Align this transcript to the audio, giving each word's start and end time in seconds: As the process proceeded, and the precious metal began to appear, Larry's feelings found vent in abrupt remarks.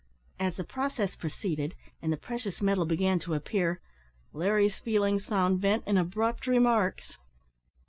As 0.39 0.55
the 0.55 0.63
process 0.63 1.15
proceeded, 1.15 1.75
and 2.01 2.11
the 2.11 2.17
precious 2.17 2.59
metal 2.59 2.85
began 2.85 3.19
to 3.19 3.35
appear, 3.35 3.81
Larry's 4.33 4.79
feelings 4.79 5.27
found 5.27 5.61
vent 5.61 5.83
in 5.85 5.95
abrupt 5.95 6.47
remarks. 6.47 7.17